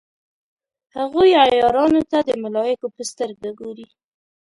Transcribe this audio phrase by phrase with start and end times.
[0.97, 3.87] هغوی عیارانو ته د ملایکو په سترګه ګوري.